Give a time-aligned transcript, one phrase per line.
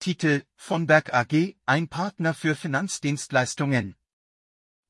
[0.00, 3.96] Titel von Berg AG, ein Partner für Finanzdienstleistungen.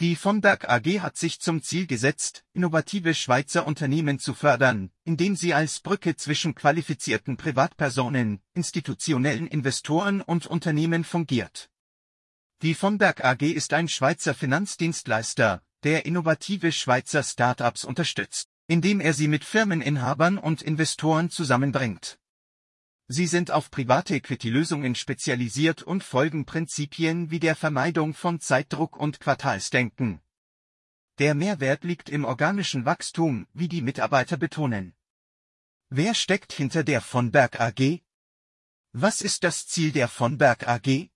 [0.00, 5.36] Die von Berg AG hat sich zum Ziel gesetzt, innovative Schweizer Unternehmen zu fördern, indem
[5.36, 11.68] sie als Brücke zwischen qualifizierten Privatpersonen, institutionellen Investoren und Unternehmen fungiert.
[12.62, 19.12] Die von Berg AG ist ein Schweizer Finanzdienstleister, der innovative Schweizer Start-ups unterstützt, indem er
[19.12, 22.18] sie mit Firmeninhabern und Investoren zusammenbringt.
[23.06, 29.20] Sie sind auf private Equity-Lösungen spezialisiert und folgen Prinzipien wie der Vermeidung von Zeitdruck und
[29.20, 30.20] Quartalsdenken.
[31.18, 34.94] Der Mehrwert liegt im organischen Wachstum, wie die Mitarbeiter betonen.
[35.90, 38.00] Wer steckt hinter der von Berg AG?
[38.92, 41.10] Was ist das Ziel der von Berg AG?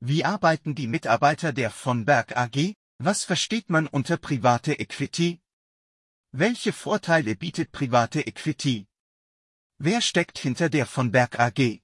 [0.00, 2.74] Wie arbeiten die Mitarbeiter der von Berg AG?
[2.98, 5.40] Was versteht man unter private Equity?
[6.32, 8.86] Welche Vorteile bietet private Equity?
[9.78, 11.80] Wer steckt hinter der von Berg AG?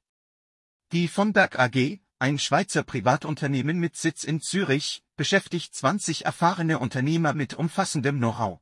[0.92, 7.34] Die von Berg AG, ein Schweizer Privatunternehmen mit Sitz in Zürich, beschäftigt 20 erfahrene Unternehmer
[7.34, 8.60] mit umfassendem Know-how.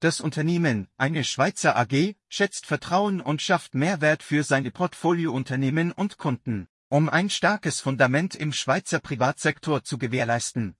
[0.00, 6.68] Das Unternehmen, eine Schweizer AG, schätzt Vertrauen und schafft Mehrwert für seine Portfoliounternehmen und Kunden,
[6.90, 10.76] um ein starkes Fundament im Schweizer Privatsektor zu gewährleisten.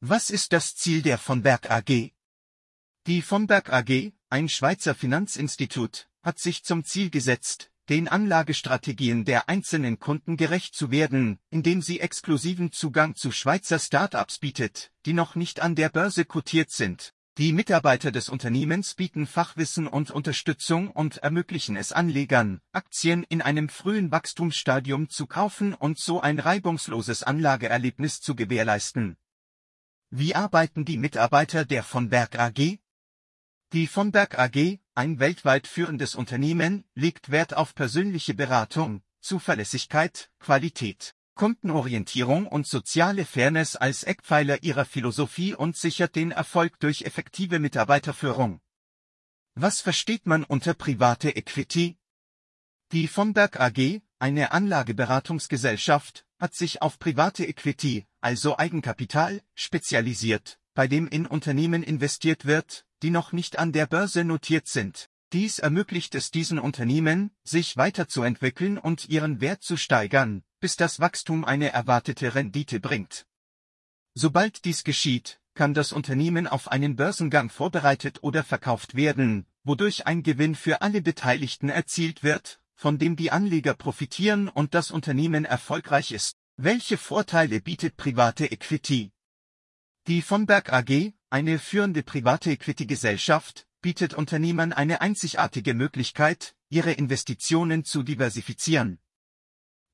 [0.00, 2.10] Was ist das Ziel der von Berg AG?
[3.06, 9.48] Die von Berg AG, ein Schweizer Finanzinstitut, hat sich zum Ziel gesetzt, den Anlagestrategien der
[9.48, 15.36] einzelnen Kunden gerecht zu werden, indem sie exklusiven Zugang zu Schweizer Start-ups bietet, die noch
[15.36, 17.14] nicht an der Börse kotiert sind.
[17.38, 23.68] Die Mitarbeiter des Unternehmens bieten Fachwissen und Unterstützung und ermöglichen es Anlegern, Aktien in einem
[23.68, 29.16] frühen Wachstumsstadium zu kaufen und so ein reibungsloses Anlageerlebnis zu gewährleisten.
[30.10, 32.78] Wie arbeiten die Mitarbeiter der von Berg AG?
[33.72, 41.16] Die von Berg AG, ein weltweit führendes Unternehmen, legt Wert auf persönliche Beratung, Zuverlässigkeit, Qualität,
[41.34, 48.60] Kundenorientierung und soziale Fairness als Eckpfeiler ihrer Philosophie und sichert den Erfolg durch effektive Mitarbeiterführung.
[49.54, 51.98] Was versteht man unter private Equity?
[52.92, 60.86] Die von Berg AG, eine Anlageberatungsgesellschaft, hat sich auf private Equity, also Eigenkapital, spezialisiert, bei
[60.86, 65.08] dem in Unternehmen investiert wird, die noch nicht an der Börse notiert sind.
[65.32, 71.44] Dies ermöglicht es diesen Unternehmen, sich weiterzuentwickeln und ihren Wert zu steigern, bis das Wachstum
[71.44, 73.26] eine erwartete Rendite bringt.
[74.14, 80.22] Sobald dies geschieht, kann das Unternehmen auf einen Börsengang vorbereitet oder verkauft werden, wodurch ein
[80.22, 86.12] Gewinn für alle Beteiligten erzielt wird, von dem die Anleger profitieren und das Unternehmen erfolgreich
[86.12, 86.36] ist.
[86.56, 89.10] Welche Vorteile bietet private Equity?
[90.08, 97.84] Die von Berg AG, eine führende private Equity-Gesellschaft, bietet Unternehmern eine einzigartige Möglichkeit, ihre Investitionen
[97.84, 99.00] zu diversifizieren.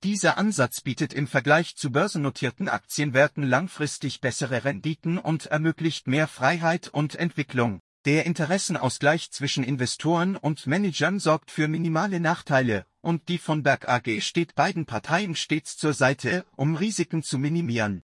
[0.02, 6.88] Dieser Ansatz bietet im Vergleich zu börsennotierten Aktienwerten langfristig bessere Renditen und ermöglicht mehr Freiheit
[6.88, 7.80] und Entwicklung.
[8.04, 14.20] Der Interessenausgleich zwischen Investoren und Managern sorgt für minimale Nachteile, und die von Berg AG
[14.20, 18.00] steht beiden Parteien stets zur Seite, um Risiken zu minimieren.